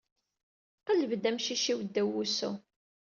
[0.85, 2.51] Qelleb-d amcic-iw ddaw wusu.